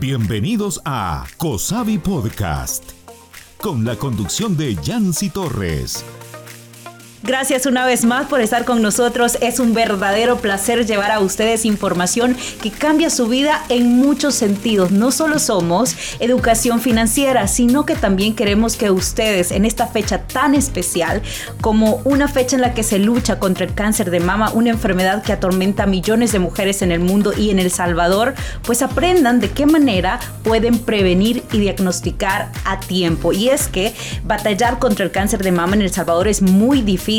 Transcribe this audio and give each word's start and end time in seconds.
Bienvenidos 0.00 0.80
a 0.84 1.26
COSAVI 1.38 1.98
Podcast, 1.98 2.92
con 3.60 3.84
la 3.84 3.96
conducción 3.96 4.56
de 4.56 4.76
Yancy 4.76 5.28
Torres. 5.28 6.04
Gracias 7.28 7.66
una 7.66 7.84
vez 7.84 8.06
más 8.06 8.26
por 8.26 8.40
estar 8.40 8.64
con 8.64 8.80
nosotros. 8.80 9.36
Es 9.42 9.60
un 9.60 9.74
verdadero 9.74 10.38
placer 10.38 10.86
llevar 10.86 11.10
a 11.10 11.20
ustedes 11.20 11.66
información 11.66 12.34
que 12.62 12.70
cambia 12.70 13.10
su 13.10 13.26
vida 13.26 13.66
en 13.68 13.98
muchos 13.98 14.34
sentidos. 14.34 14.92
No 14.92 15.10
solo 15.10 15.38
somos 15.38 15.94
educación 16.20 16.80
financiera, 16.80 17.46
sino 17.46 17.84
que 17.84 17.96
también 17.96 18.34
queremos 18.34 18.76
que 18.76 18.90
ustedes 18.90 19.50
en 19.50 19.66
esta 19.66 19.88
fecha 19.88 20.22
tan 20.22 20.54
especial, 20.54 21.20
como 21.60 22.00
una 22.04 22.28
fecha 22.28 22.56
en 22.56 22.62
la 22.62 22.72
que 22.72 22.82
se 22.82 22.98
lucha 22.98 23.38
contra 23.38 23.66
el 23.66 23.74
cáncer 23.74 24.10
de 24.10 24.20
mama, 24.20 24.50
una 24.54 24.70
enfermedad 24.70 25.22
que 25.22 25.34
atormenta 25.34 25.82
a 25.82 25.86
millones 25.86 26.32
de 26.32 26.38
mujeres 26.38 26.80
en 26.80 26.92
el 26.92 27.00
mundo 27.00 27.34
y 27.36 27.50
en 27.50 27.58
El 27.58 27.70
Salvador, 27.70 28.32
pues 28.62 28.80
aprendan 28.80 29.38
de 29.38 29.50
qué 29.50 29.66
manera 29.66 30.18
pueden 30.44 30.78
prevenir 30.78 31.44
y 31.52 31.58
diagnosticar 31.58 32.50
a 32.64 32.80
tiempo. 32.80 33.34
Y 33.34 33.50
es 33.50 33.68
que 33.68 33.92
batallar 34.24 34.78
contra 34.78 35.04
el 35.04 35.10
cáncer 35.10 35.42
de 35.42 35.52
mama 35.52 35.76
en 35.76 35.82
El 35.82 35.92
Salvador 35.92 36.26
es 36.26 36.40
muy 36.40 36.80
difícil 36.80 37.17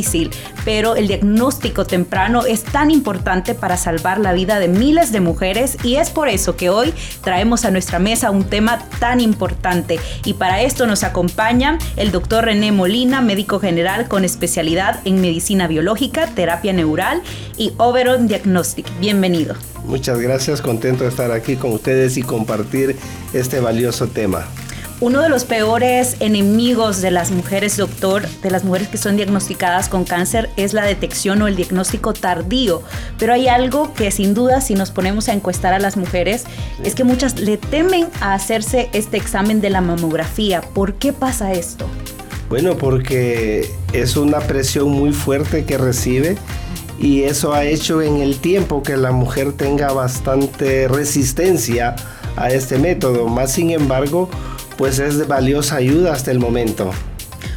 pero 0.65 0.95
el 0.95 1.07
diagnóstico 1.07 1.85
temprano 1.85 2.45
es 2.45 2.63
tan 2.63 2.91
importante 2.91 3.55
para 3.55 3.77
salvar 3.77 4.19
la 4.19 4.33
vida 4.33 4.59
de 4.59 4.67
miles 4.67 5.11
de 5.11 5.19
mujeres 5.19 5.77
y 5.83 5.95
es 5.95 6.09
por 6.09 6.29
eso 6.29 6.55
que 6.55 6.69
hoy 6.69 6.93
traemos 7.23 7.65
a 7.65 7.71
nuestra 7.71 7.99
mesa 7.99 8.31
un 8.31 8.43
tema 8.43 8.79
tan 8.99 9.19
importante. 9.19 9.99
Y 10.25 10.33
para 10.33 10.61
esto 10.61 10.85
nos 10.87 11.03
acompaña 11.03 11.77
el 11.95 12.11
doctor 12.11 12.45
René 12.45 12.71
Molina, 12.71 13.21
médico 13.21 13.59
general 13.59 14.07
con 14.07 14.25
especialidad 14.25 14.99
en 15.05 15.21
medicina 15.21 15.67
biológica, 15.67 16.27
terapia 16.27 16.73
neural 16.73 17.21
y 17.57 17.73
Overon 17.77 18.27
Diagnostic. 18.27 18.87
Bienvenido. 18.99 19.55
Muchas 19.85 20.19
gracias, 20.19 20.61
contento 20.61 21.03
de 21.03 21.09
estar 21.09 21.31
aquí 21.31 21.55
con 21.55 21.71
ustedes 21.71 22.17
y 22.17 22.23
compartir 22.23 22.95
este 23.33 23.59
valioso 23.59 24.07
tema. 24.07 24.45
Uno 25.01 25.21
de 25.21 25.29
los 25.29 25.45
peores 25.45 26.17
enemigos 26.19 27.01
de 27.01 27.09
las 27.09 27.31
mujeres, 27.31 27.77
doctor, 27.77 28.27
de 28.43 28.51
las 28.51 28.65
mujeres 28.65 28.89
que 28.89 28.97
son 28.97 29.15
diagnosticadas 29.15 29.87
con 29.87 30.03
cáncer 30.03 30.49
es 30.57 30.73
la 30.73 30.83
detección 30.83 31.41
o 31.41 31.47
el 31.47 31.55
diagnóstico 31.55 32.11
tardío. 32.11 32.81
Pero 33.17 33.31
hay 33.31 33.47
algo 33.47 33.93
que 33.93 34.11
sin 34.11 34.33
duda 34.33 34.59
si 34.59 34.73
nos 34.73 34.91
ponemos 34.91 35.29
a 35.29 35.33
encuestar 35.33 35.73
a 35.73 35.79
las 35.79 35.95
mujeres 35.95 36.43
es 36.83 36.95
que 36.95 37.05
muchas 37.05 37.39
le 37.39 37.55
temen 37.55 38.07
a 38.19 38.33
hacerse 38.33 38.89
este 38.91 39.15
examen 39.15 39.61
de 39.61 39.69
la 39.69 39.79
mamografía. 39.79 40.59
¿Por 40.59 40.95
qué 40.95 41.13
pasa 41.13 41.53
esto? 41.53 41.85
Bueno, 42.49 42.75
porque 42.75 43.71
es 43.93 44.17
una 44.17 44.39
presión 44.39 44.89
muy 44.89 45.13
fuerte 45.13 45.63
que 45.63 45.77
recibe 45.77 46.35
y 46.99 47.23
eso 47.23 47.53
ha 47.53 47.63
hecho 47.63 48.01
en 48.01 48.17
el 48.17 48.39
tiempo 48.39 48.83
que 48.83 48.97
la 48.97 49.13
mujer 49.13 49.53
tenga 49.53 49.93
bastante 49.93 50.89
resistencia 50.89 51.95
a 52.35 52.49
este 52.49 52.77
método. 52.77 53.29
Más 53.29 53.53
sin 53.53 53.71
embargo, 53.71 54.29
pues 54.79 54.97
es 54.99 55.17
de 55.17 55.25
valiosa 55.25 55.75
ayuda 55.75 56.13
hasta 56.13 56.31
el 56.31 56.39
momento. 56.39 56.91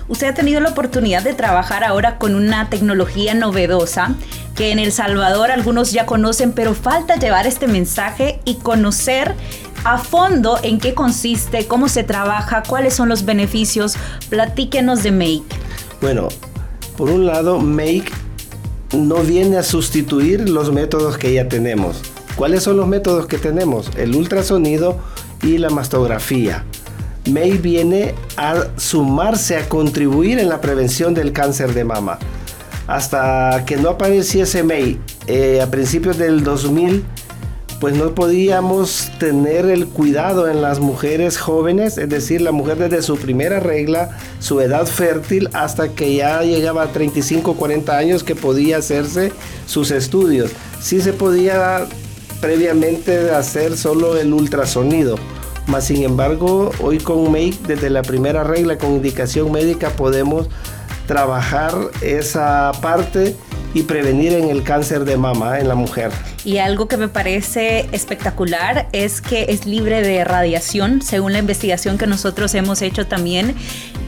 Usted 0.08 0.26
ha 0.26 0.34
tenido 0.34 0.60
la 0.60 0.70
oportunidad 0.70 1.22
de 1.22 1.34
trabajar 1.34 1.84
ahora 1.84 2.18
con 2.18 2.34
una 2.34 2.68
tecnología 2.68 3.32
novedosa 3.32 4.16
que 4.56 4.72
en 4.72 4.80
El 4.80 4.90
Salvador 4.90 5.52
algunos 5.52 5.92
ya 5.92 6.04
conocen, 6.04 6.50
pero 6.50 6.74
falta 6.74 7.14
llevar 7.14 7.46
este 7.46 7.68
mensaje 7.68 8.40
y 8.44 8.56
conocer 8.56 9.36
a 9.84 9.98
fondo 9.98 10.58
en 10.64 10.80
qué 10.80 10.94
consiste, 10.94 11.68
cómo 11.68 11.88
se 11.88 12.02
trabaja, 12.02 12.64
cuáles 12.66 12.94
son 12.94 13.08
los 13.08 13.24
beneficios. 13.24 13.94
Platíquenos 14.28 15.04
de 15.04 15.12
Make. 15.12 15.44
Bueno, 16.00 16.26
por 16.96 17.08
un 17.08 17.24
lado, 17.24 17.60
Make 17.60 18.10
no 18.94 19.18
viene 19.18 19.58
a 19.58 19.62
sustituir 19.62 20.48
los 20.48 20.72
métodos 20.72 21.18
que 21.18 21.32
ya 21.32 21.46
tenemos. 21.46 22.02
¿Cuáles 22.34 22.64
son 22.64 22.78
los 22.78 22.88
métodos 22.88 23.26
que 23.26 23.38
tenemos? 23.38 23.92
El 23.96 24.16
ultrasonido 24.16 24.98
y 25.40 25.58
la 25.58 25.70
mastografía. 25.70 26.64
May 27.30 27.52
viene 27.58 28.14
a 28.36 28.66
sumarse, 28.76 29.56
a 29.56 29.68
contribuir 29.68 30.38
en 30.40 30.48
la 30.48 30.60
prevención 30.60 31.14
del 31.14 31.32
cáncer 31.32 31.72
de 31.72 31.84
mama. 31.84 32.18
Hasta 32.88 33.64
que 33.64 33.76
no 33.76 33.90
apareciese 33.90 34.64
May 34.64 34.98
eh, 35.28 35.60
a 35.60 35.70
principios 35.70 36.18
del 36.18 36.42
2000, 36.42 37.04
pues 37.78 37.94
no 37.96 38.14
podíamos 38.14 39.10
tener 39.18 39.66
el 39.66 39.86
cuidado 39.86 40.48
en 40.48 40.62
las 40.62 40.80
mujeres 40.80 41.38
jóvenes, 41.38 41.96
es 41.96 42.08
decir, 42.08 42.40
la 42.40 42.52
mujer 42.52 42.78
desde 42.78 43.02
su 43.02 43.16
primera 43.16 43.60
regla, 43.60 44.18
su 44.40 44.60
edad 44.60 44.86
fértil, 44.86 45.48
hasta 45.52 45.88
que 45.90 46.14
ya 46.16 46.42
llegaba 46.42 46.82
a 46.82 46.92
35, 46.92 47.54
40 47.54 47.96
años 47.96 48.24
que 48.24 48.34
podía 48.34 48.78
hacerse 48.78 49.32
sus 49.66 49.92
estudios. 49.92 50.50
Sí 50.80 51.00
se 51.00 51.12
podía 51.12 51.86
previamente 52.40 53.30
hacer 53.30 53.76
solo 53.76 54.16
el 54.16 54.32
ultrasonido 54.32 55.16
más 55.66 55.84
sin 55.84 56.02
embargo, 56.02 56.70
hoy 56.80 56.98
con 56.98 57.30
Make, 57.30 57.56
desde 57.66 57.90
la 57.90 58.02
primera 58.02 58.44
regla 58.44 58.78
con 58.78 58.92
indicación 58.92 59.52
médica, 59.52 59.90
podemos 59.90 60.48
trabajar 61.06 61.74
esa 62.00 62.72
parte 62.80 63.36
y 63.74 63.82
prevenir 63.82 64.32
en 64.34 64.50
el 64.50 64.62
cáncer 64.62 65.04
de 65.04 65.16
mama 65.16 65.58
en 65.58 65.68
la 65.68 65.74
mujer. 65.74 66.12
Y 66.44 66.58
algo 66.58 66.88
que 66.88 66.96
me 66.96 67.08
parece 67.08 67.88
espectacular 67.92 68.88
es 68.92 69.20
que 69.20 69.46
es 69.48 69.64
libre 69.64 70.02
de 70.02 70.24
radiación, 70.24 71.00
según 71.00 71.32
la 71.32 71.38
investigación 71.38 71.98
que 71.98 72.06
nosotros 72.06 72.54
hemos 72.54 72.82
hecho 72.82 73.06
también, 73.06 73.54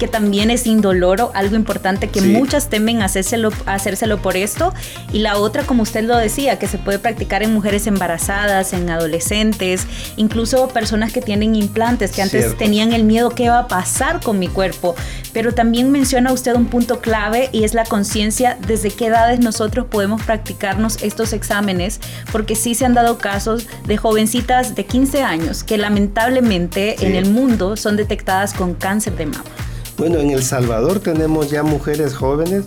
que 0.04 0.08
también 0.08 0.50
es 0.50 0.66
indoloro, 0.66 1.30
algo 1.32 1.56
importante 1.56 2.10
que 2.10 2.20
muchas 2.20 2.68
temen 2.68 3.00
hacérselo, 3.00 3.48
hacérselo 3.64 4.20
por 4.20 4.36
esto. 4.36 4.74
Y 5.14 5.20
la 5.20 5.38
otra, 5.38 5.62
como 5.62 5.82
usted 5.82 6.04
lo 6.04 6.18
decía, 6.18 6.58
que 6.58 6.66
se 6.66 6.76
puede 6.76 6.98
practicar 6.98 7.42
en 7.42 7.54
mujeres 7.54 7.86
embarazadas, 7.86 8.74
en 8.74 8.90
adolescentes, 8.90 9.86
incluso 10.18 10.68
personas 10.68 11.10
que 11.10 11.22
tienen 11.22 11.54
implantes, 11.54 12.10
que 12.10 12.20
antes 12.20 12.54
tenían 12.58 12.92
el 12.92 13.04
miedo 13.04 13.30
qué 13.30 13.48
va 13.48 13.60
a 13.60 13.66
pasar 13.66 14.20
con 14.20 14.38
mi 14.38 14.46
cuerpo. 14.46 14.94
Pero 15.32 15.54
también 15.54 15.90
menciona 15.90 16.34
usted 16.34 16.54
un 16.54 16.66
punto 16.66 17.00
clave 17.00 17.48
y 17.50 17.64
es 17.64 17.72
la 17.72 17.86
conciencia 17.86 18.58
desde 18.66 18.90
qué 18.90 19.06
edades 19.06 19.40
nosotros 19.40 19.86
podemos 19.86 20.20
practicarnos 20.20 21.02
estos 21.02 21.32
exámenes 21.32 21.98
porque 22.30 22.56
sí 22.56 22.74
se 22.74 22.84
han 22.84 22.92
dado 22.92 23.16
casos 23.16 23.66
de 23.86 23.96
jovencitas 23.96 24.74
de 24.74 24.84
15 24.84 25.22
años 25.22 25.64
que 25.64 25.78
lamentablemente 25.78 27.06
en 27.06 27.14
el 27.14 27.30
mundo 27.30 27.78
son 27.78 27.96
detectadas 27.96 28.52
con 28.52 28.74
cáncer 28.74 29.16
de 29.16 29.24
mama. 29.24 29.63
Bueno, 29.96 30.18
en 30.18 30.30
El 30.30 30.42
Salvador 30.42 30.98
tenemos 30.98 31.50
ya 31.50 31.62
mujeres 31.62 32.14
jóvenes 32.14 32.64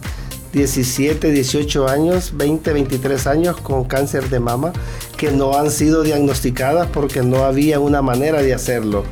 17, 0.53 1.29
18 1.29 1.87
años, 1.89 2.31
20, 2.35 2.71
23 2.71 3.27
años 3.27 3.57
con 3.57 3.83
cáncer 3.83 4.29
de 4.29 4.39
mama 4.39 4.71
que 5.17 5.31
no 5.31 5.57
han 5.57 5.69
sido 5.69 6.03
diagnosticadas 6.03 6.87
porque 6.87 7.23
no 7.23 7.43
había 7.43 7.81
una 7.81 8.01
manera 8.01 8.41
de 8.41 8.53
hacerlo. 8.53 9.03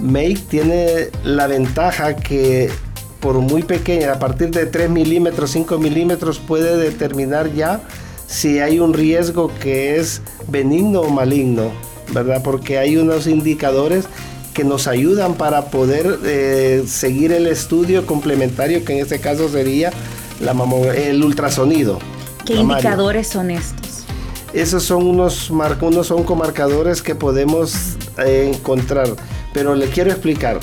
Make 0.00 0.40
tiene 0.50 1.08
la 1.24 1.46
ventaja 1.46 2.14
que 2.14 2.70
por 3.20 3.36
muy 3.36 3.62
pequeña, 3.62 4.12
a 4.12 4.18
partir 4.18 4.50
de 4.50 4.66
3 4.66 4.90
milímetros, 4.90 5.50
5 5.50 5.78
milímetros, 5.78 6.38
puede 6.38 6.76
determinar 6.76 7.52
ya 7.52 7.80
si 8.26 8.60
hay 8.60 8.80
un 8.80 8.94
riesgo 8.94 9.50
que 9.60 9.96
es 9.96 10.22
benigno 10.48 11.00
o 11.00 11.10
maligno, 11.10 11.70
¿verdad? 12.12 12.42
Porque 12.42 12.78
hay 12.78 12.96
unos 12.96 13.26
indicadores 13.26 14.06
que 14.54 14.64
nos 14.64 14.86
ayudan 14.86 15.34
para 15.34 15.66
poder 15.66 16.18
eh, 16.24 16.84
seguir 16.86 17.32
el 17.32 17.46
estudio 17.46 18.06
complementario, 18.06 18.84
que 18.84 18.94
en 18.94 19.02
este 19.02 19.20
caso 19.20 19.48
sería 19.48 19.92
la 20.40 20.54
el 20.94 21.22
ultrasonido. 21.22 21.98
¿Qué 22.44 22.54
indicadores 22.54 23.28
son 23.28 23.50
estos? 23.50 24.04
Esos 24.52 24.82
son 24.82 25.06
unos, 25.06 25.50
unos 25.50 26.10
oncomarcadores 26.10 27.02
que 27.02 27.14
podemos 27.14 27.96
eh, 28.18 28.50
encontrar, 28.52 29.08
pero 29.52 29.74
le 29.74 29.86
quiero 29.86 30.10
explicar. 30.10 30.58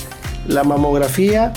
La 0.47 0.63
mamografía 0.63 1.53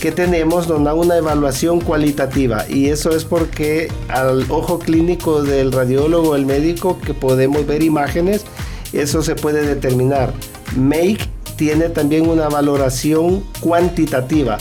que 0.00 0.12
tenemos 0.12 0.68
nos 0.68 0.82
da 0.84 0.94
una 0.94 1.16
evaluación 1.16 1.80
cualitativa 1.80 2.68
y 2.68 2.86
eso 2.86 3.10
es 3.10 3.24
porque 3.24 3.90
al 4.08 4.46
ojo 4.48 4.78
clínico 4.78 5.42
del 5.42 5.72
radiólogo, 5.72 6.36
el 6.36 6.46
médico, 6.46 6.98
que 7.00 7.14
podemos 7.14 7.66
ver 7.66 7.82
imágenes, 7.82 8.44
eso 8.92 9.22
se 9.22 9.34
puede 9.34 9.66
determinar. 9.66 10.32
Make 10.76 11.28
tiene 11.58 11.88
también 11.90 12.28
una 12.28 12.48
valoración 12.48 13.44
cuantitativa. 13.60 14.56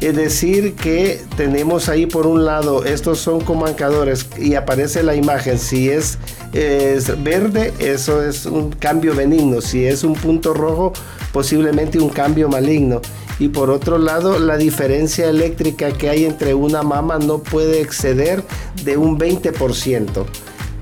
Es 0.00 0.16
decir, 0.16 0.74
que 0.74 1.20
tenemos 1.36 1.88
ahí 1.88 2.06
por 2.06 2.26
un 2.26 2.44
lado, 2.44 2.84
estos 2.84 3.18
son 3.18 3.40
comarcadores 3.40 4.26
y 4.38 4.54
aparece 4.54 5.02
la 5.02 5.14
imagen. 5.14 5.58
Si 5.58 5.90
es, 5.90 6.18
es, 6.52 7.22
verde, 7.22 7.74
eso 7.80 8.24
es 8.24 8.46
un 8.46 8.70
cambio 8.70 9.14
benigno. 9.14 9.60
Si 9.60 9.84
es 9.84 10.04
un 10.04 10.14
punto 10.14 10.54
rojo, 10.54 10.92
posiblemente 11.32 11.98
un 11.98 12.08
cambio 12.08 12.48
maligno 12.48 13.02
y 13.40 13.48
por 13.48 13.70
otro 13.70 13.98
lado 13.98 14.38
la 14.38 14.56
diferencia 14.56 15.28
eléctrica 15.28 15.92
que 15.92 16.08
hay 16.08 16.24
entre 16.24 16.54
una 16.54 16.82
mama 16.82 17.18
no 17.18 17.38
puede 17.38 17.80
exceder 17.80 18.42
de 18.84 18.96
un 18.96 19.18
20%. 19.18 20.24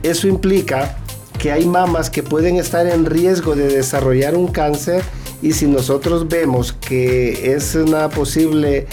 Eso 0.02 0.28
implica 0.28 0.96
que 1.38 1.52
hay 1.52 1.66
mamas 1.66 2.10
que 2.10 2.22
pueden 2.22 2.56
estar 2.56 2.86
en 2.86 3.04
riesgo 3.04 3.56
de 3.56 3.68
desarrollar 3.68 4.36
un 4.36 4.48
cáncer 4.48 5.02
y 5.42 5.52
si 5.52 5.66
nosotros 5.66 6.28
vemos 6.28 6.72
que 6.72 7.54
es 7.54 7.74
una 7.74 8.08
posible 8.08 8.86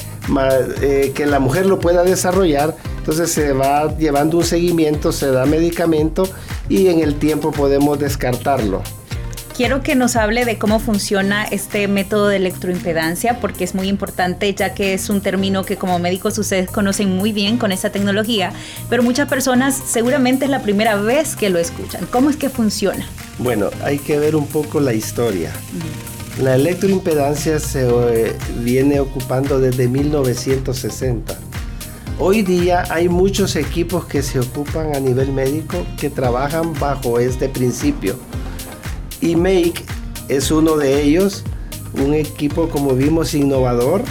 eh, 0.82 1.12
que 1.16 1.26
la 1.26 1.40
mujer 1.40 1.66
lo 1.66 1.80
pueda 1.80 2.04
desarrollar, 2.04 2.76
entonces 2.98 3.32
se 3.32 3.54
va 3.54 3.98
llevando 3.98 4.38
un 4.38 4.44
seguimiento, 4.44 5.12
se 5.12 5.32
da 5.32 5.46
medicamento 5.46 6.28
y 6.70 6.88
en 6.88 7.00
el 7.00 7.16
tiempo 7.16 7.52
podemos 7.52 8.00
descartarlo. 8.00 8.82
quiero 9.56 9.84
que 9.84 9.96
nos 9.96 10.16
hable 10.16 10.46
de 10.46 10.58
cómo 10.58 10.80
funciona 10.80 11.44
este 11.44 11.88
método 11.88 12.28
de 12.28 12.38
electroimpedancia, 12.38 13.40
porque 13.40 13.64
es 13.64 13.76
muy 13.76 13.88
importante, 13.88 14.54
ya 14.54 14.74
que 14.74 14.94
es 14.94 15.10
un 15.10 15.22
término 15.22 15.64
que 15.64 15.78
como 15.78 16.00
médicos 16.00 16.38
ustedes 16.38 16.70
conocen 16.70 17.16
muy 17.16 17.32
bien 17.32 17.58
con 17.58 17.72
esta 17.72 17.92
tecnología, 17.92 18.52
pero 18.90 19.04
muchas 19.04 19.28
personas 19.30 19.80
seguramente 19.86 20.46
es 20.46 20.52
la 20.52 20.62
primera 20.62 20.96
vez 20.96 21.36
que 21.36 21.50
lo 21.50 21.60
escuchan. 21.60 22.08
¿Cómo 22.12 22.30
es 22.30 22.36
que 22.36 22.50
funciona? 22.50 23.06
Bueno, 23.38 23.70
hay 23.84 24.00
que 24.00 24.18
ver 24.18 24.36
un 24.36 24.48
poco 24.48 24.80
la 24.80 24.94
historia. 24.94 25.52
La 26.42 26.56
electroimpedancia 26.56 27.60
se 27.60 27.88
eh, 27.88 28.36
viene 28.60 29.00
ocupando 29.00 29.60
desde 29.60 29.88
1960. 29.88 31.38
Hoy 32.18 32.42
día 32.42 32.86
hay 32.90 33.08
muchos 33.08 33.56
equipos 33.56 34.06
que 34.06 34.24
se 34.24 34.40
ocupan 34.40 34.96
a 34.96 35.00
nivel 35.00 35.32
médico 35.32 35.78
que 36.00 36.10
trabajan 36.10 36.74
bajo 36.80 37.20
este 37.20 37.50
principio 37.50 38.16
y 39.22 39.36
Make 39.36 39.86
es 40.28 40.50
uno 40.50 40.76
de 40.76 41.04
ellos, 41.04 41.44
un 41.94 42.14
equipo 42.16 42.68
como 42.68 42.96
vimos 42.96 43.36
innovador 43.36 44.02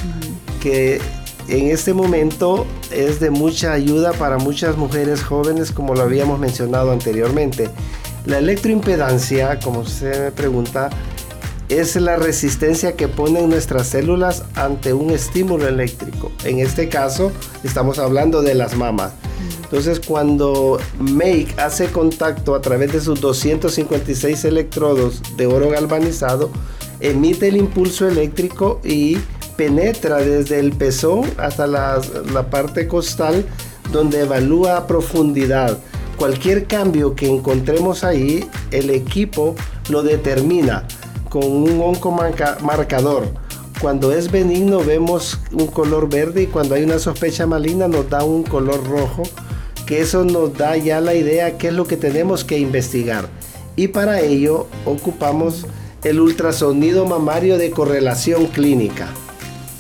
que 0.61 1.01
en 1.49 1.71
este 1.71 1.93
momento 1.93 2.67
es 2.93 3.19
de 3.19 3.31
mucha 3.31 3.73
ayuda 3.73 4.13
para 4.13 4.39
muchas 4.39 4.77
mujeres 4.77 5.23
jóvenes 5.23 5.73
como 5.73 5.95
lo 5.95 6.03
habíamos 6.03 6.39
mencionado 6.39 6.93
anteriormente. 6.93 7.69
La 8.27 8.39
electroimpedancia, 8.39 9.59
como 9.59 9.81
usted 9.81 10.27
me 10.27 10.31
pregunta, 10.31 10.91
es 11.79 11.97
la 11.97 12.17
resistencia 12.17 12.97
que 12.97 13.09
ponen 13.09 13.49
nuestras 13.49 13.87
células 13.89 14.45
ante 14.55 14.93
un 14.93 15.11
estímulo 15.11 15.67
eléctrico. 15.67 16.31
En 16.45 16.59
este 16.59 16.89
caso 16.89 17.33
estamos 17.65 17.99
hablando 17.99 18.43
de 18.43 18.55
las 18.55 18.77
mamas. 18.77 19.13
Entonces 19.63 20.01
cuando 20.01 20.79
Make 20.99 21.55
hace 21.57 21.87
contacto 21.87 22.55
a 22.55 22.61
través 22.61 22.93
de 22.93 23.01
sus 23.01 23.21
256 23.21 24.45
electrodos 24.45 25.23
de 25.37 25.47
oro 25.47 25.71
galvanizado, 25.71 26.51
emite 27.01 27.49
el 27.49 27.57
impulso 27.57 28.07
eléctrico 28.07 28.81
y 28.85 29.19
penetra 29.57 30.19
desde 30.19 30.59
el 30.59 30.73
pezón 30.73 31.25
hasta 31.39 31.67
la, 31.67 32.01
parte 32.51 32.87
costal 32.87 33.47
donde 33.93 34.21
evalúa 34.21 34.87
profundidad. 34.87 35.79
Cualquier 36.17 36.67
cambio 36.67 37.15
que 37.15 37.29
encontremos 37.29 38.05
ahí, 38.05 38.49
el 38.71 38.91
equipo 38.91 39.55
lo 39.89 40.03
determina 40.03 40.87
con 41.33 41.47
un 41.47 41.81
oncomarcador. 41.81 43.25
Cuando 43.81 44.13
es 44.13 44.31
benigno 44.31 44.85
vemos 44.85 45.39
un 45.51 45.67
color 45.67 46.11
verde 46.11 46.43
y 46.43 46.47
cuando 46.47 46.75
hay 46.75 46.83
una 46.83 46.99
sospecha 46.99 47.47
maligna 47.47 47.89
nos 47.89 48.11
da 48.11 48.23
un 48.23 48.43
color 48.43 48.87
rojo 48.87 49.23
que 49.87 50.03
eso 50.03 50.25
nos 50.25 50.53
da 50.59 50.77
ya 50.77 51.01
la 51.01 51.15
idea 51.15 51.57
qué 51.57 51.69
es 51.69 51.73
lo 51.73 51.87
que 51.87 51.97
tenemos 51.97 52.45
que 52.45 52.59
investigar. 52.59 53.31
Y 53.77 53.89
para 53.89 54.21
ello 54.21 54.67
ocupamos 54.85 55.65
el 56.05 56.21
ultrasonido 56.21 57.07
mamario 57.07 57.57
de 57.57 57.71
correlación 57.71 58.45
clínica. 58.49 59.09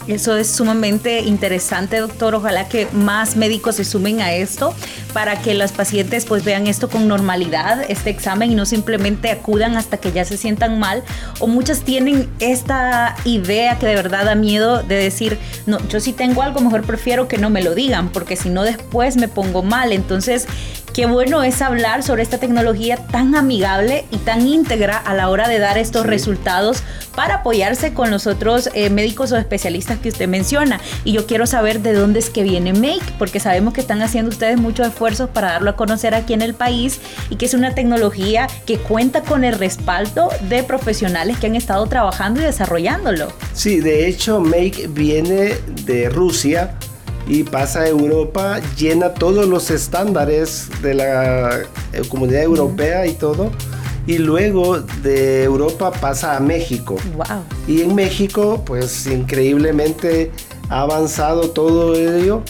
Eso 0.08 0.36
es 0.36 0.48
sumamente 0.48 1.20
interesante, 1.20 1.98
doctor. 1.98 2.34
Ojalá 2.34 2.68
que 2.68 2.88
más 2.92 3.36
médicos 3.36 3.76
se 3.76 3.84
sumen 3.84 4.20
a 4.20 4.32
esto 4.32 4.74
para 5.12 5.40
que 5.40 5.54
los 5.54 5.72
pacientes 5.72 6.24
pues 6.24 6.44
vean 6.44 6.66
esto 6.66 6.88
con 6.88 7.06
normalidad, 7.06 7.84
este 7.88 8.10
examen 8.10 8.50
y 8.50 8.54
no 8.54 8.66
simplemente 8.66 9.30
acudan 9.30 9.76
hasta 9.76 9.98
que 9.98 10.10
ya 10.10 10.24
se 10.24 10.36
sientan 10.36 10.78
mal. 10.78 11.04
O 11.38 11.46
muchas 11.46 11.82
tienen 11.82 12.28
esta 12.40 13.14
idea 13.24 13.78
que 13.78 13.86
de 13.86 13.94
verdad 13.94 14.24
da 14.24 14.34
miedo 14.34 14.82
de 14.82 14.96
decir, 14.96 15.38
no, 15.66 15.78
yo 15.88 16.00
si 16.00 16.12
tengo 16.12 16.42
algo, 16.42 16.60
mejor 16.60 16.82
prefiero 16.82 17.28
que 17.28 17.38
no 17.38 17.50
me 17.50 17.62
lo 17.62 17.74
digan, 17.74 18.10
porque 18.10 18.36
si 18.36 18.50
no 18.50 18.64
después 18.64 19.16
me 19.16 19.28
pongo 19.28 19.62
mal. 19.62 19.92
Entonces, 19.92 20.48
Qué 20.92 21.06
bueno 21.06 21.42
es 21.42 21.62
hablar 21.62 22.02
sobre 22.02 22.22
esta 22.22 22.36
tecnología 22.36 22.98
tan 22.98 23.34
amigable 23.34 24.04
y 24.10 24.18
tan 24.18 24.46
íntegra 24.46 24.98
a 24.98 25.14
la 25.14 25.30
hora 25.30 25.48
de 25.48 25.58
dar 25.58 25.78
estos 25.78 26.04
resultados 26.04 26.82
para 27.16 27.36
apoyarse 27.36 27.94
con 27.94 28.10
los 28.10 28.26
otros 28.26 28.68
eh, 28.74 28.90
médicos 28.90 29.32
o 29.32 29.38
especialistas 29.38 29.91
que 29.98 30.08
usted 30.08 30.28
menciona. 30.28 30.80
Y 31.04 31.12
yo 31.12 31.26
quiero 31.26 31.46
saber 31.46 31.80
de 31.80 31.92
dónde 31.92 32.18
es 32.18 32.30
que 32.30 32.42
viene 32.42 32.72
Make, 32.72 33.14
porque 33.18 33.40
sabemos 33.40 33.74
que 33.74 33.80
están 33.80 34.02
haciendo 34.02 34.30
ustedes 34.30 34.58
muchos 34.58 34.86
esfuerzos 34.86 35.30
para 35.30 35.52
darlo 35.52 35.70
a 35.70 35.76
conocer 35.76 36.14
aquí 36.14 36.32
en 36.32 36.42
el 36.42 36.54
país 36.54 37.00
y 37.30 37.36
que 37.36 37.46
es 37.46 37.54
una 37.54 37.74
tecnología 37.74 38.46
que 38.66 38.78
cuenta 38.78 39.22
con 39.22 39.44
el 39.44 39.58
respaldo 39.58 40.30
de 40.48 40.62
profesionales 40.62 41.38
que 41.38 41.46
han 41.46 41.56
estado 41.56 41.86
trabajando 41.86 42.40
y 42.40 42.44
desarrollándolo. 42.44 43.32
Sí, 43.52 43.80
de 43.80 44.08
hecho 44.08 44.40
Make 44.40 44.88
viene 44.88 45.54
de 45.84 46.08
Rusia 46.08 46.76
y 47.26 47.44
pasa 47.44 47.80
a 47.80 47.88
Europa, 47.88 48.60
llena 48.76 49.14
todos 49.14 49.46
los 49.46 49.70
estándares 49.70 50.68
de 50.82 50.94
la 50.94 51.60
eh, 51.92 52.02
comunidad 52.08 52.42
europea 52.42 53.06
y 53.06 53.12
todo. 53.12 53.50
Y 54.06 54.18
luego 54.18 54.80
de 54.80 55.44
Europa 55.44 55.92
pasa 55.92 56.36
a 56.36 56.40
México. 56.40 56.96
Wow. 57.16 57.44
Y 57.68 57.82
en 57.82 57.94
México, 57.94 58.62
pues 58.66 59.06
increíblemente 59.06 60.32
ha 60.68 60.82
avanzado 60.82 61.50
todo 61.50 61.94
ello, 61.94 62.42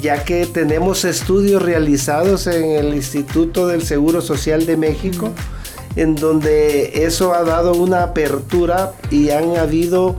ya 0.00 0.24
que 0.24 0.46
tenemos 0.46 1.04
estudios 1.04 1.62
realizados 1.62 2.46
en 2.46 2.70
el 2.70 2.94
Instituto 2.94 3.66
del 3.66 3.82
Seguro 3.82 4.20
Social 4.20 4.66
de 4.66 4.76
México, 4.76 5.30
en 5.96 6.14
donde 6.14 7.04
eso 7.04 7.34
ha 7.34 7.42
dado 7.42 7.74
una 7.74 8.02
apertura 8.02 8.92
y 9.10 9.30
han 9.30 9.56
habido 9.56 10.16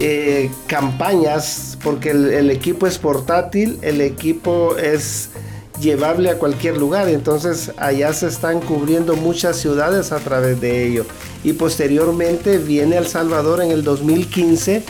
eh, 0.00 0.50
campañas, 0.68 1.76
porque 1.82 2.10
el, 2.10 2.50
equipo 2.50 2.86
es 2.86 2.98
portátil, 2.98 3.78
el 3.82 4.00
equipo 4.00 4.76
es 4.76 5.30
llevable 5.80 6.30
a 6.30 6.38
cualquier 6.38 6.76
lugar, 6.76 7.08
entonces 7.08 7.72
allá 7.76 8.12
se 8.12 8.26
están 8.26 8.60
cubriendo 8.60 9.16
muchas 9.16 9.56
ciudades 9.56 10.12
a 10.12 10.18
través 10.18 10.60
de 10.60 10.86
ello. 10.86 11.04
Y 11.44 11.52
posteriormente 11.52 12.58
viene 12.58 12.96
El 12.96 13.06
Salvador 13.06 13.62
en 13.62 13.70
el 13.70 13.84
2015 13.84 14.84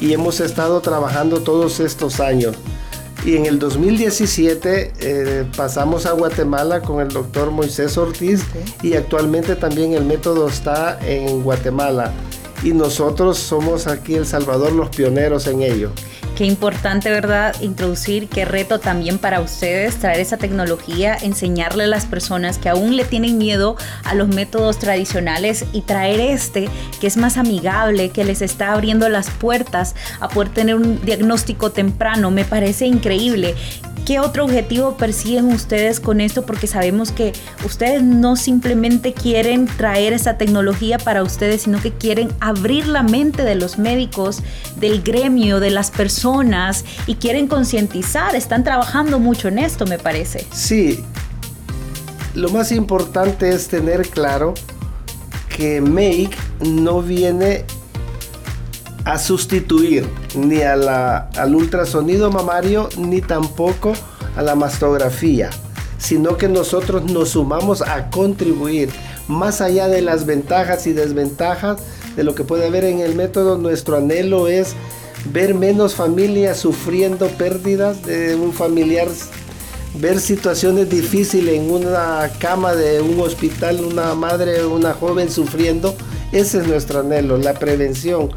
y 0.00 0.12
hemos 0.12 0.40
estado 0.40 0.80
trabajando 0.80 1.40
todos 1.40 1.80
estos 1.80 2.20
años. 2.20 2.56
Y 3.24 3.36
en 3.36 3.46
el 3.46 3.58
2017 3.58 4.92
eh, 5.00 5.46
pasamos 5.56 6.04
a 6.04 6.12
Guatemala 6.12 6.82
con 6.82 7.00
el 7.00 7.08
doctor 7.08 7.50
Moisés 7.50 7.96
Ortiz 7.96 8.42
y 8.82 8.94
actualmente 8.94 9.56
también 9.56 9.94
el 9.94 10.04
método 10.04 10.46
está 10.46 10.98
en 11.06 11.42
Guatemala 11.42 12.12
y 12.62 12.72
nosotros 12.72 13.38
somos 13.38 13.86
aquí 13.86 14.14
El 14.14 14.26
Salvador 14.26 14.72
los 14.72 14.90
pioneros 14.90 15.46
en 15.46 15.62
ello. 15.62 15.90
Qué 16.36 16.46
importante, 16.46 17.10
¿verdad? 17.10 17.54
Introducir, 17.60 18.28
qué 18.28 18.44
reto 18.44 18.80
también 18.80 19.18
para 19.18 19.40
ustedes 19.40 19.96
traer 20.00 20.18
esa 20.18 20.36
tecnología, 20.36 21.16
enseñarle 21.16 21.84
a 21.84 21.86
las 21.86 22.06
personas 22.06 22.58
que 22.58 22.68
aún 22.68 22.96
le 22.96 23.04
tienen 23.04 23.38
miedo 23.38 23.76
a 24.02 24.16
los 24.16 24.26
métodos 24.26 24.80
tradicionales 24.80 25.64
y 25.72 25.82
traer 25.82 26.18
este 26.18 26.68
que 27.00 27.06
es 27.06 27.16
más 27.16 27.36
amigable, 27.36 28.10
que 28.10 28.24
les 28.24 28.42
está 28.42 28.72
abriendo 28.72 29.08
las 29.08 29.30
puertas 29.30 29.94
a 30.18 30.28
poder 30.28 30.48
tener 30.48 30.74
un 30.74 31.00
diagnóstico 31.04 31.70
temprano. 31.70 32.32
Me 32.32 32.44
parece 32.44 32.86
increíble. 32.86 33.54
¿Qué 34.04 34.20
otro 34.20 34.44
objetivo 34.44 34.98
persiguen 34.98 35.46
ustedes 35.46 35.98
con 35.98 36.20
esto? 36.20 36.44
Porque 36.44 36.66
sabemos 36.66 37.10
que 37.10 37.32
ustedes 37.64 38.02
no 38.02 38.36
simplemente 38.36 39.14
quieren 39.14 39.66
traer 39.66 40.12
esa 40.12 40.36
tecnología 40.36 40.98
para 40.98 41.22
ustedes, 41.22 41.62
sino 41.62 41.80
que 41.80 41.90
quieren 41.90 42.30
abrir 42.38 42.86
la 42.86 43.02
mente 43.02 43.44
de 43.44 43.54
los 43.54 43.78
médicos, 43.78 44.42
del 44.76 45.02
gremio, 45.02 45.58
de 45.58 45.70
las 45.70 45.90
personas 45.90 46.84
y 47.06 47.14
quieren 47.14 47.46
concientizar. 47.46 48.36
Están 48.36 48.62
trabajando 48.62 49.18
mucho 49.18 49.48
en 49.48 49.58
esto, 49.58 49.86
me 49.86 49.98
parece. 49.98 50.46
Sí. 50.52 51.02
Lo 52.34 52.50
más 52.50 52.72
importante 52.72 53.48
es 53.48 53.68
tener 53.68 54.06
claro 54.08 54.52
que 55.56 55.80
Make 55.80 56.36
no 56.60 57.00
viene 57.00 57.64
a 59.04 59.18
sustituir 59.18 60.08
ni 60.34 60.62
al 60.62 61.54
ultrasonido 61.54 62.30
mamario 62.30 62.88
ni 62.96 63.20
tampoco 63.20 63.92
a 64.36 64.42
la 64.42 64.54
mastografía, 64.54 65.50
sino 65.98 66.36
que 66.36 66.48
nosotros 66.48 67.04
nos 67.04 67.30
sumamos 67.30 67.82
a 67.82 68.10
contribuir 68.10 68.90
más 69.28 69.60
allá 69.60 69.88
de 69.88 70.02
las 70.02 70.26
ventajas 70.26 70.86
y 70.86 70.92
desventajas 70.92 71.80
de 72.16 72.24
lo 72.24 72.34
que 72.34 72.44
puede 72.44 72.66
haber 72.66 72.84
en 72.84 73.00
el 73.00 73.14
método. 73.14 73.58
Nuestro 73.58 73.96
anhelo 73.96 74.48
es 74.48 74.74
ver 75.32 75.54
menos 75.54 75.94
familias 75.94 76.58
sufriendo 76.58 77.28
pérdidas 77.28 78.04
de 78.04 78.34
un 78.34 78.52
familiar, 78.52 79.08
ver 79.98 80.20
situaciones 80.20 80.90
difíciles 80.90 81.54
en 81.54 81.70
una 81.70 82.30
cama 82.38 82.74
de 82.74 83.00
un 83.00 83.20
hospital, 83.20 83.80
una 83.84 84.14
madre, 84.14 84.66
una 84.66 84.92
joven 84.92 85.30
sufriendo. 85.30 85.94
Ese 86.32 86.58
es 86.58 86.66
nuestro 86.66 87.00
anhelo, 87.00 87.38
la 87.38 87.54
prevención 87.54 88.30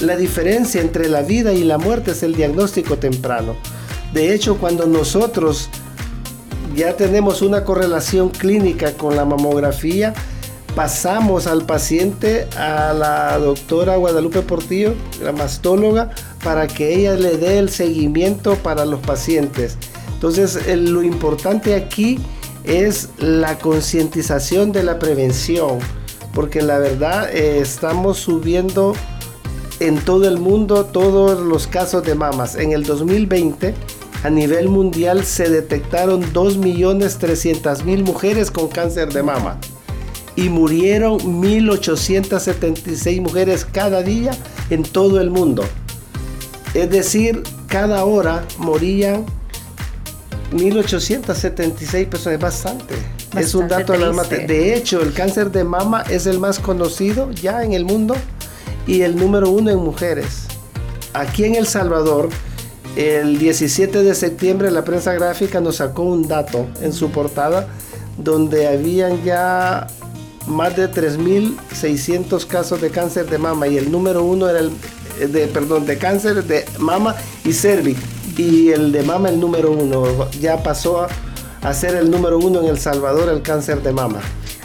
la 0.00 0.16
diferencia 0.16 0.80
entre 0.80 1.08
la 1.08 1.22
vida 1.22 1.52
y 1.52 1.64
la 1.64 1.78
muerte 1.78 2.12
es 2.12 2.22
el 2.22 2.34
diagnóstico 2.34 2.98
temprano. 2.98 3.56
De 4.12 4.34
hecho, 4.34 4.58
cuando 4.58 4.86
nosotros 4.86 5.68
ya 6.74 6.96
tenemos 6.96 7.42
una 7.42 7.64
correlación 7.64 8.30
clínica 8.30 8.92
con 8.92 9.16
la 9.16 9.24
mamografía, 9.24 10.14
pasamos 10.74 11.46
al 11.46 11.64
paciente 11.64 12.48
a 12.56 12.92
la 12.92 13.38
doctora 13.38 13.96
Guadalupe 13.96 14.42
Portillo, 14.42 14.94
la 15.22 15.32
mastóloga, 15.32 16.10
para 16.42 16.66
que 16.66 16.94
ella 16.94 17.14
le 17.14 17.36
dé 17.36 17.58
el 17.58 17.70
seguimiento 17.70 18.56
para 18.56 18.84
los 18.84 19.00
pacientes. 19.00 19.78
Entonces, 20.14 20.58
lo 20.76 21.02
importante 21.02 21.74
aquí 21.74 22.18
es 22.64 23.10
la 23.18 23.58
concientización 23.58 24.72
de 24.72 24.82
la 24.82 24.98
prevención 24.98 25.78
porque 26.34 26.62
la 26.62 26.78
verdad 26.78 27.30
eh, 27.34 27.60
estamos 27.60 28.18
subiendo 28.18 28.94
en 29.80 29.98
todo 29.98 30.28
el 30.28 30.38
mundo 30.38 30.86
todos 30.86 31.40
los 31.40 31.66
casos 31.66 32.04
de 32.04 32.14
mamas. 32.14 32.56
En 32.56 32.72
el 32.72 32.84
2020 32.84 33.74
a 34.22 34.30
nivel 34.30 34.68
mundial 34.68 35.24
se 35.24 35.50
detectaron 35.50 36.22
2.300.000 36.32 38.04
mujeres 38.04 38.50
con 38.50 38.68
cáncer 38.68 39.12
de 39.12 39.22
mama 39.22 39.58
y 40.36 40.48
murieron 40.48 41.18
1.876 41.18 43.20
mujeres 43.20 43.66
cada 43.70 44.02
día 44.02 44.32
en 44.70 44.82
todo 44.82 45.20
el 45.20 45.30
mundo. 45.30 45.64
Es 46.72 46.90
decir, 46.90 47.42
cada 47.68 48.04
hora 48.04 48.44
morían 48.58 49.24
1.876 50.52 52.08
personas, 52.08 52.36
es 52.36 52.40
bastante. 52.40 52.94
es 53.36 53.54
un 53.54 53.68
dato 53.68 53.92
alarmante. 53.92 54.46
De 54.46 54.74
hecho, 54.74 55.02
el 55.02 55.12
cáncer 55.12 55.50
de 55.50 55.64
mama 55.64 56.04
es 56.08 56.26
el 56.26 56.38
más 56.38 56.58
conocido 56.58 57.30
ya 57.32 57.62
en 57.62 57.72
el 57.72 57.84
mundo 57.84 58.16
y 58.86 59.02
el 59.02 59.16
número 59.16 59.50
uno 59.50 59.70
en 59.70 59.78
mujeres. 59.78 60.46
Aquí 61.12 61.44
en 61.44 61.54
El 61.54 61.66
Salvador, 61.66 62.28
el 62.96 63.38
17 63.38 64.02
de 64.02 64.14
septiembre 64.14 64.70
la 64.70 64.84
prensa 64.84 65.12
gráfica 65.14 65.60
nos 65.60 65.76
sacó 65.76 66.02
un 66.02 66.28
dato 66.28 66.66
en 66.80 66.92
su 66.92 67.10
portada 67.10 67.68
donde 68.18 68.68
habían 68.68 69.22
ya 69.24 69.86
más 70.46 70.76
de 70.76 70.90
3.600 70.90 72.46
casos 72.46 72.80
de 72.80 72.90
cáncer 72.90 73.28
de 73.28 73.38
mama 73.38 73.66
y 73.66 73.78
el 73.78 73.90
número 73.90 74.22
uno 74.22 74.48
era 74.48 74.60
el 74.60 75.32
de, 75.32 75.46
perdón, 75.46 75.86
de 75.86 75.98
cáncer 75.98 76.44
de 76.44 76.64
mama 76.78 77.14
y 77.44 77.52
cervix 77.52 77.98
y 78.36 78.70
el 78.70 78.92
de 78.92 79.02
mama 79.02 79.28
el 79.28 79.40
número 79.40 79.72
uno. 79.72 80.28
Ya 80.40 80.62
pasó 80.62 81.06
a 81.62 81.74
ser 81.74 81.94
el 81.94 82.10
número 82.10 82.38
uno 82.38 82.60
en 82.60 82.66
El 82.66 82.78
Salvador 82.78 83.28
el 83.28 83.42
cáncer 83.42 83.82
de 83.82 83.92
mama 83.92 84.20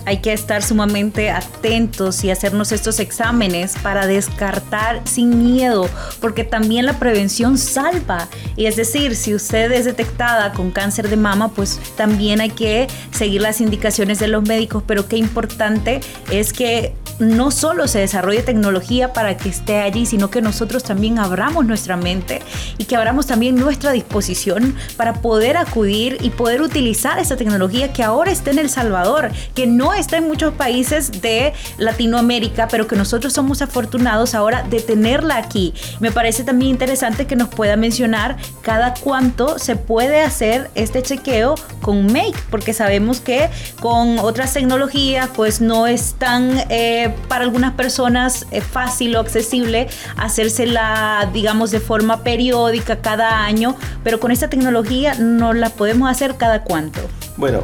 hay 0.10 0.18
que 0.18 0.34
estar 0.34 0.64
sumamente 0.64 1.30
atentos 1.30 2.24
y 2.24 2.32
hacernos 2.32 2.72
estos 2.72 3.00
exámenes 3.00 3.76
para 3.84 4.08
descartar 4.08 5.02
sin 5.08 5.44
miedo, 5.44 5.88
porque 6.20 6.44
también 6.44 6.88
la 6.88 6.98
prevención 6.98 7.60
salva. 7.60 8.28
Y 8.56 8.66
es 8.66 8.76
decir, 8.76 9.16
si 9.16 9.36
usted 9.36 9.72
es 9.72 9.86
detectada 9.86 10.52
con 10.54 10.72
cáncer 10.72 11.10
de 11.10 11.16
mama, 11.16 11.50
pues 11.50 11.80
también 11.96 12.42
hay 12.42 12.50
que 12.50 12.88
seguir 13.12 13.42
las 13.42 13.62
indicaciones 13.62 14.18
de 14.18 14.30
los 14.30 14.42
médicos, 14.42 14.82
pero 14.88 15.08
qué 15.08 15.18
importante 15.18 16.00
es 16.32 16.54
que 16.54 16.96
no 17.20 17.52
solo 17.52 17.88
se 17.88 18.00
desarrolle 18.00 18.42
tecnología 18.42 19.14
para 19.14 19.38
que 19.38 19.50
esté 19.50 19.82
allí, 19.82 20.06
sino 20.06 20.30
que 20.30 20.42
nosotros 20.42 20.84
también 20.84 21.20
abramos 21.20 21.66
nuestra 21.66 21.98
mente 21.98 22.42
y 22.78 22.86
que 22.86 22.96
abramos 22.96 23.28
también 23.28 23.56
nuestra 23.56 23.92
disposición 23.92 24.76
para 24.98 25.14
poder 25.14 25.58
acudir 25.58 26.18
y 26.22 26.30
poder 26.30 26.62
utilizar 26.62 27.20
esa 27.20 27.36
tecnología 27.36 27.94
que 27.94 28.04
ahora 28.04 28.32
está 28.32 28.52
en 28.52 28.60
El 28.60 28.70
Salvador, 28.70 29.32
que 29.54 29.68
no 29.68 29.94
está 29.94 30.18
en 30.18 30.28
muchos 30.28 30.54
países 30.54 31.22
de 31.22 31.54
Latinoamérica, 31.78 32.68
pero 32.70 32.88
que 32.88 32.96
nosotros 32.96 33.34
somos 33.34 33.62
afortunados 33.62 34.34
ahora 34.34 34.64
de 34.64 34.80
tenerla 34.80 35.38
aquí. 35.38 35.74
Me 36.00 36.12
parece 36.12 36.44
también 36.44 36.72
interesante 36.72 37.28
que 37.28 37.36
nos 37.36 37.50
pueda 37.50 37.76
mencionar 37.76 38.38
cada 38.62 38.94
cuánto 38.94 39.60
se 39.60 39.76
puede 39.76 40.22
hacer 40.22 40.70
este 40.76 41.02
chequeo 41.02 41.56
con 41.82 42.06
Make, 42.08 42.38
porque 42.50 42.74
sabemos 42.74 43.20
que 43.20 43.50
con 43.80 44.20
otras 44.20 44.54
tecnologías 44.54 45.30
pues 45.36 45.60
no 45.62 45.86
es 45.86 46.16
tan... 46.18 46.64
Eh, 46.70 47.09
para 47.28 47.44
algunas 47.44 47.74
personas 47.74 48.46
es 48.52 48.64
fácil 48.64 49.16
o 49.16 49.20
accesible 49.20 49.88
hacérsela, 50.18 51.30
digamos, 51.34 51.72
de 51.72 51.80
forma 51.80 52.24
periódica 52.24 53.02
cada 53.02 53.44
año, 53.44 53.76
pero 54.04 54.20
con 54.20 54.32
esta 54.32 54.50
tecnología 54.50 55.16
no 55.16 55.54
la 55.54 55.70
podemos 55.70 56.10
hacer 56.10 56.36
cada 56.36 56.64
cuánto. 56.64 57.00
Bueno, 57.38 57.64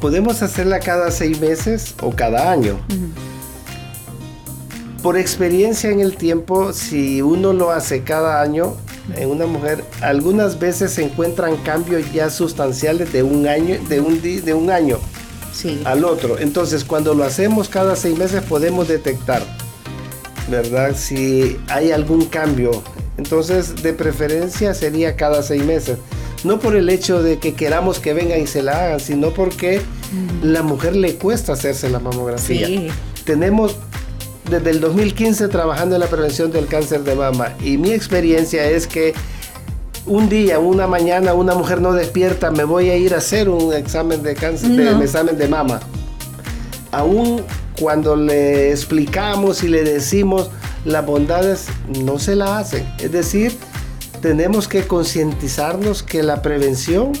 podemos 0.00 0.42
hacerla 0.42 0.80
cada 0.80 1.10
seis 1.10 1.40
meses 1.40 1.94
o 2.00 2.10
cada 2.10 2.50
año. 2.50 2.78
Por 5.02 5.16
experiencia 5.16 5.90
en 5.90 6.00
el 6.00 6.16
tiempo, 6.16 6.72
si 6.72 7.22
uno 7.22 7.52
lo 7.52 7.70
hace 7.70 8.02
cada 8.02 8.42
año 8.42 8.74
en 9.16 9.30
una 9.30 9.46
mujer, 9.46 9.82
algunas 10.02 10.58
veces 10.58 10.92
se 10.92 11.02
encuentran 11.02 11.56
cambios 11.58 12.12
ya 12.12 12.28
sustanciales 12.30 13.12
de 13.12 13.22
un 13.22 13.48
año, 13.48 13.78
de 13.88 14.00
un, 14.00 14.20
de 14.20 14.54
un 14.54 14.70
año 14.70 14.98
al 15.84 16.04
otro. 16.04 16.38
Entonces, 16.38 16.84
cuando 16.84 17.14
lo 17.14 17.24
hacemos 17.24 17.68
cada 17.68 17.96
seis 17.96 18.16
meses 18.18 18.42
podemos 18.42 18.88
detectar, 18.88 19.42
¿verdad? 20.48 20.94
Si 20.96 21.56
hay 21.68 21.92
algún 21.92 22.26
cambio. 22.26 22.82
Entonces, 23.16 23.82
de 23.82 23.92
preferencia 23.92 24.74
sería 24.74 25.16
cada 25.16 25.42
seis 25.42 25.64
meses. 25.64 25.98
No 26.42 26.58
por 26.58 26.74
el 26.74 26.88
hecho 26.88 27.22
de 27.22 27.38
que 27.38 27.54
queramos 27.54 27.98
que 27.98 28.14
vengan 28.14 28.40
y 28.40 28.46
se 28.46 28.62
la 28.62 28.84
hagan, 28.84 29.00
sino 29.00 29.30
porque 29.30 29.82
la 30.42 30.62
mujer 30.62 30.96
le 30.96 31.16
cuesta 31.16 31.52
hacerse 31.52 31.90
la 31.90 32.00
mamografía. 32.00 32.68
Tenemos 33.24 33.76
desde 34.50 34.70
el 34.70 34.80
2015 34.80 35.48
trabajando 35.48 35.96
en 35.96 36.00
la 36.00 36.08
prevención 36.08 36.50
del 36.50 36.66
cáncer 36.66 37.04
de 37.04 37.14
mama 37.14 37.54
y 37.62 37.78
mi 37.78 37.92
experiencia 37.92 38.68
es 38.68 38.86
que 38.86 39.14
un 40.10 40.28
día, 40.28 40.58
una 40.58 40.88
mañana, 40.88 41.34
una 41.34 41.54
mujer 41.54 41.80
no 41.80 41.92
despierta, 41.92 42.50
me 42.50 42.64
voy 42.64 42.90
a 42.90 42.96
ir 42.96 43.14
a 43.14 43.18
hacer 43.18 43.48
un 43.48 43.72
examen 43.72 44.24
de 44.24 44.34
cáncer, 44.34 44.70
de, 44.70 45.04
examen 45.04 45.38
de 45.38 45.46
mama. 45.46 45.78
Aún 46.90 47.44
cuando 47.78 48.16
le 48.16 48.72
explicamos 48.72 49.62
y 49.62 49.68
le 49.68 49.84
decimos 49.84 50.50
las 50.84 51.06
bondades, 51.06 51.68
no 52.02 52.18
se 52.18 52.34
la 52.34 52.58
hacen. 52.58 52.92
Es 52.98 53.12
decir, 53.12 53.56
tenemos 54.20 54.66
que 54.66 54.82
concientizarnos 54.82 56.02
que 56.02 56.24
la 56.24 56.42
prevención, 56.42 57.12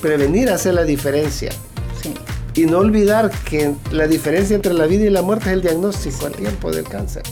prevenir 0.00 0.48
hace 0.50 0.72
la 0.72 0.84
diferencia. 0.84 1.50
Y 2.54 2.66
no 2.66 2.78
olvidar 2.78 3.32
que 3.50 3.74
la 3.90 4.06
diferencia 4.06 4.54
entre 4.54 4.74
la 4.74 4.86
vida 4.86 5.04
y 5.06 5.10
la 5.10 5.22
muerte 5.22 5.46
es 5.46 5.54
el 5.54 5.62
diagnóstico 5.62 6.26
al 6.26 6.32
tiempo 6.32 6.70
del 6.70 6.84
cáncer 6.84 7.24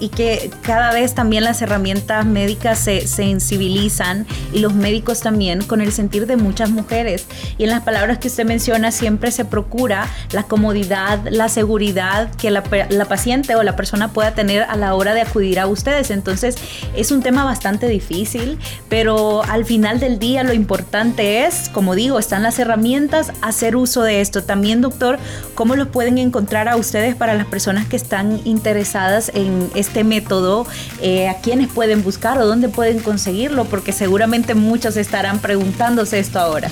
y 0.00 0.08
que 0.08 0.50
cada 0.62 0.92
vez 0.92 1.14
también 1.14 1.44
las 1.44 1.62
herramientas 1.62 2.24
médicas 2.24 2.78
se 2.78 3.06
sensibilizan 3.06 4.26
y 4.52 4.60
los 4.60 4.74
médicos 4.74 5.20
también 5.20 5.62
con 5.62 5.80
el 5.80 5.92
sentir 5.92 6.26
de 6.26 6.36
muchas 6.36 6.70
mujeres. 6.70 7.26
Y 7.58 7.64
en 7.64 7.70
las 7.70 7.82
palabras 7.82 8.18
que 8.18 8.28
usted 8.28 8.44
menciona 8.44 8.90
siempre 8.92 9.30
se 9.30 9.44
procura 9.44 10.08
la 10.32 10.44
comodidad, 10.44 11.20
la 11.30 11.48
seguridad 11.48 12.30
que 12.36 12.50
la, 12.50 12.62
la 12.90 13.04
paciente 13.06 13.56
o 13.56 13.62
la 13.62 13.76
persona 13.76 14.12
pueda 14.12 14.34
tener 14.34 14.62
a 14.62 14.76
la 14.76 14.94
hora 14.94 15.14
de 15.14 15.22
acudir 15.22 15.58
a 15.58 15.66
ustedes. 15.66 16.10
Entonces 16.10 16.56
es 16.96 17.10
un 17.10 17.22
tema 17.22 17.44
bastante 17.44 17.88
difícil, 17.88 18.58
pero 18.88 19.42
al 19.44 19.64
final 19.64 20.00
del 20.00 20.18
día 20.18 20.44
lo 20.44 20.52
importante 20.52 21.44
es, 21.46 21.68
como 21.70 21.94
digo, 21.94 22.18
están 22.18 22.42
las 22.42 22.58
herramientas, 22.58 23.32
hacer 23.42 23.76
uso 23.76 24.02
de 24.02 24.20
esto. 24.20 24.44
También, 24.44 24.80
doctor, 24.80 25.18
¿cómo 25.54 25.76
lo 25.76 25.90
pueden 25.90 26.18
encontrar 26.18 26.68
a 26.68 26.76
ustedes 26.76 27.16
para 27.16 27.34
las 27.34 27.46
personas 27.46 27.86
que 27.86 27.96
están 27.96 28.40
interesadas 28.44 29.30
en 29.34 29.70
este 29.74 29.87
este 29.88 30.04
método, 30.04 30.66
eh, 31.00 31.28
a 31.28 31.40
quiénes 31.40 31.68
pueden 31.68 32.02
buscar 32.02 32.38
o 32.38 32.46
dónde 32.46 32.68
pueden 32.68 33.00
conseguirlo, 33.00 33.64
porque 33.64 33.92
seguramente 33.92 34.54
muchos 34.54 34.96
estarán 34.96 35.38
preguntándose 35.38 36.18
esto 36.18 36.38
ahora. 36.38 36.70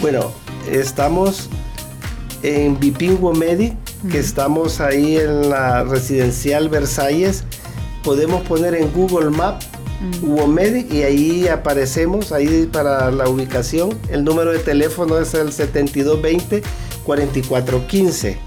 Bueno, 0.00 0.32
estamos 0.70 1.48
en 2.42 2.78
Bipingo 2.78 3.32
Medic, 3.32 3.74
que 4.10 4.18
estamos 4.18 4.80
ahí 4.80 5.16
en 5.16 5.48
la 5.48 5.84
residencial 5.84 6.68
Versalles. 6.68 7.44
Podemos 8.02 8.42
poner 8.42 8.74
en 8.74 8.92
Google 8.92 9.30
Map 9.30 9.62
Uomedic 10.22 10.92
y 10.92 11.04
ahí 11.04 11.48
aparecemos, 11.48 12.32
ahí 12.32 12.68
para 12.70 13.10
la 13.12 13.28
ubicación. 13.28 13.90
El 14.10 14.24
número 14.24 14.52
de 14.52 14.58
teléfono 14.58 15.18
es 15.18 15.34
el 15.34 15.52
7220 15.52 16.62
4415. 17.04 18.38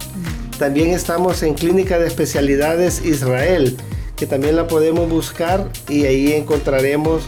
También 0.60 0.90
estamos 0.90 1.42
en 1.42 1.54
Clínica 1.54 1.98
de 1.98 2.08
Especialidades 2.08 3.04
Israel 3.06 3.78
que 4.20 4.28
también 4.28 4.58
la 4.58 4.68
podemos 4.68 5.10
buscar 5.10 5.66
y 5.88 6.06
ahí 6.06 6.34
encontraremos 6.34 7.24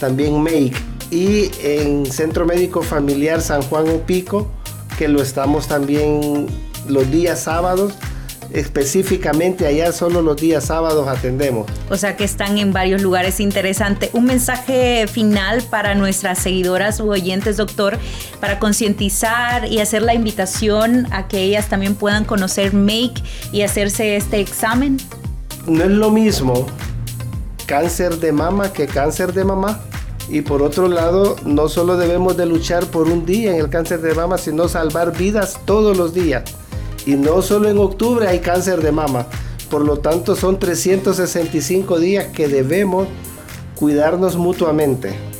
también 0.00 0.42
Make. 0.42 0.72
Y 1.10 1.50
en 1.62 2.06
Centro 2.06 2.46
Médico 2.46 2.82
Familiar 2.82 3.42
San 3.42 3.60
Juan 3.60 3.86
Opico, 3.90 4.50
que 4.98 5.08
lo 5.08 5.20
estamos 5.20 5.68
también 5.68 6.46
los 6.88 7.10
días 7.10 7.40
sábados 7.40 7.92
específicamente 8.52 9.66
allá 9.66 9.92
solo 9.92 10.20
los 10.20 10.36
días 10.36 10.64
sábados 10.64 11.08
atendemos. 11.08 11.70
O 11.88 11.96
sea 11.96 12.16
que 12.16 12.24
están 12.24 12.58
en 12.58 12.72
varios 12.72 13.00
lugares 13.00 13.40
interesantes. 13.40 14.10
Un 14.12 14.26
mensaje 14.26 15.06
final 15.06 15.62
para 15.62 15.94
nuestras 15.94 16.38
seguidoras 16.38 17.00
u 17.00 17.10
oyentes, 17.10 17.56
doctor, 17.56 17.98
para 18.40 18.58
concientizar 18.58 19.70
y 19.70 19.80
hacer 19.80 20.02
la 20.02 20.14
invitación 20.14 21.06
a 21.12 21.28
que 21.28 21.42
ellas 21.42 21.68
también 21.68 21.94
puedan 21.94 22.24
conocer 22.24 22.74
Make 22.74 23.22
y 23.52 23.62
hacerse 23.62 24.16
este 24.16 24.40
examen 24.40 24.98
no 25.66 25.84
es 25.84 25.90
lo 25.90 26.10
mismo 26.10 26.66
cáncer 27.66 28.18
de 28.18 28.32
mama 28.32 28.72
que 28.72 28.86
cáncer 28.86 29.32
de 29.32 29.44
mamá. 29.44 29.80
Y 30.28 30.42
por 30.42 30.62
otro 30.62 30.88
lado, 30.88 31.36
no 31.44 31.68
solo 31.68 31.96
debemos 31.96 32.36
de 32.36 32.46
luchar 32.46 32.86
por 32.86 33.08
un 33.08 33.26
día 33.26 33.50
en 33.52 33.60
el 33.60 33.68
cáncer 33.68 34.00
de 34.00 34.14
mama, 34.14 34.38
sino 34.38 34.68
salvar 34.68 35.16
vidas 35.16 35.58
todos 35.64 35.96
los 35.96 36.14
días. 36.14 36.44
Y 37.06 37.14
no 37.14 37.42
solo 37.42 37.68
en 37.68 37.78
octubre 37.78 38.28
hay 38.28 38.40
cáncer 38.40 38.82
de 38.82 38.92
mama. 38.92 39.26
Por 39.70 39.84
lo 39.84 39.98
tanto, 39.98 40.36
son 40.36 40.58
365 40.58 41.98
días 41.98 42.26
que 42.26 42.46
debemos 42.46 43.08
cuidarnos 43.74 44.36
mutuamente. 44.36 45.31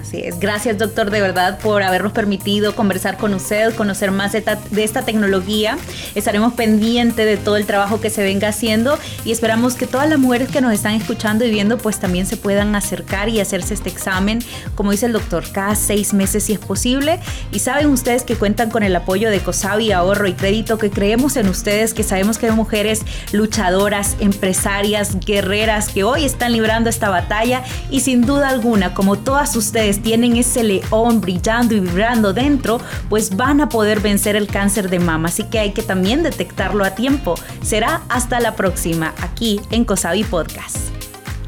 Así 0.00 0.20
es. 0.24 0.38
Gracias, 0.38 0.78
doctor, 0.78 1.10
de 1.10 1.20
verdad, 1.20 1.58
por 1.58 1.82
habernos 1.82 2.12
permitido 2.12 2.74
conversar 2.74 3.16
con 3.16 3.32
usted, 3.34 3.74
conocer 3.74 4.10
más 4.10 4.32
de, 4.32 4.44
esta 4.76 5.02
tecnología. 5.02 5.78
Estaremos 6.14 6.54
pendientes 6.54 7.24
de 7.24 7.36
todo 7.36 7.56
el 7.56 7.66
trabajo 7.66 8.00
que 8.00 8.10
se 8.10 8.22
venga 8.22 8.48
haciendo 8.48 8.98
y 9.24 9.32
esperamos 9.32 9.74
que 9.74 9.86
todas 9.86 10.08
las 10.08 10.18
mujeres 10.18 10.48
que 10.50 10.60
nos 10.60 10.72
están 10.72 10.94
escuchando 10.94 11.44
y 11.44 11.50
viendo, 11.50 11.78
pues 11.78 11.98
también 11.98 12.26
se 12.26 12.36
puedan 12.36 12.74
acercar 12.74 13.28
y 13.28 13.40
hacerse 13.40 13.74
este 13.74 13.88
examen, 13.88 14.40
como 14.74 14.90
dice 14.90 15.06
el 15.06 15.12
doctor, 15.12 15.44
cada 15.50 15.74
seis 15.74 16.12
meses 16.12 16.44
si 16.44 16.52
es 16.52 16.58
posible. 16.58 17.20
Y 17.52 17.60
saben 17.60 17.86
ustedes 17.86 18.22
que 18.22 18.36
cuentan 18.36 18.70
con 18.70 18.82
el 18.82 18.94
apoyo 18.94 19.30
de 19.30 19.40
COSAVI 19.40 19.92
Ahorro 19.92 20.26
y 20.28 20.34
Crédito, 20.34 20.78
que 20.78 20.90
creemos 20.90 21.36
en 21.36 21.48
ustedes, 21.48 21.94
que 21.94 22.02
sabemos 22.02 22.38
que 22.38 22.46
hay 22.46 22.52
mujeres 22.52 23.02
luchadoras, 23.32 24.16
empresarias, 24.20 25.18
guerreras, 25.24 25.88
que 25.88 26.04
hoy 26.04 26.24
están 26.24 26.52
librando 26.52 26.90
esta 26.90 27.08
batalla 27.08 27.62
y 27.90 28.00
sin 28.00 28.22
duda 28.22 28.48
alguna, 28.48 28.94
como 28.94 29.16
todas 29.16 29.52
tienen 29.94 30.36
ese 30.36 30.62
león 30.62 31.20
brillando 31.20 31.74
y 31.74 31.80
vibrando 31.80 32.32
dentro, 32.32 32.80
pues 33.08 33.36
van 33.36 33.60
a 33.60 33.68
poder 33.68 34.00
vencer 34.00 34.36
el 34.36 34.46
cáncer 34.46 34.90
de 34.90 34.98
mama. 34.98 35.28
Así 35.28 35.44
que 35.44 35.58
hay 35.58 35.72
que 35.72 35.82
también 35.82 36.22
detectarlo 36.22 36.84
a 36.84 36.94
tiempo. 36.94 37.34
Será 37.62 38.02
hasta 38.08 38.40
la 38.40 38.56
próxima, 38.56 39.14
aquí 39.20 39.60
en 39.70 39.84
Cosavi 39.84 40.24
Podcast. 40.24 40.76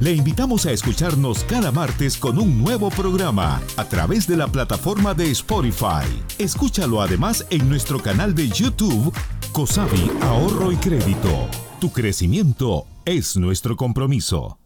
Le 0.00 0.12
invitamos 0.12 0.64
a 0.64 0.71
escucharnos 0.71 1.42
cada 1.42 1.73
martes 1.73 2.16
con 2.16 2.38
un 2.38 2.62
nuevo 2.62 2.88
programa 2.88 3.61
a 3.76 3.85
través 3.85 4.28
de 4.28 4.37
la 4.37 4.47
plataforma 4.47 5.12
de 5.12 5.28
Spotify. 5.33 6.07
Escúchalo 6.38 7.02
además 7.02 7.45
en 7.50 7.68
nuestro 7.68 7.99
canal 7.99 8.33
de 8.33 8.49
YouTube, 8.49 9.12
Cosavi 9.50 10.09
Ahorro 10.21 10.71
y 10.71 10.76
Crédito. 10.76 11.49
Tu 11.80 11.90
crecimiento 11.90 12.87
es 13.04 13.37
nuestro 13.37 13.75
compromiso. 13.76 14.59